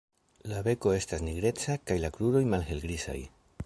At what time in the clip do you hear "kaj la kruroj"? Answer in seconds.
1.91-2.45